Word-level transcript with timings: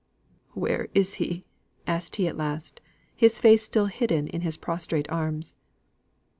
"Where 0.55 0.87
is 0.95 1.13
he?" 1.21 1.45
asked 1.85 2.15
he 2.15 2.27
at 2.27 2.35
last, 2.35 2.81
his 3.15 3.39
face 3.39 3.61
still 3.63 3.85
hidden 3.85 4.29
in 4.29 4.41
his 4.41 4.57
prostrate 4.57 5.07
arms. 5.11 5.55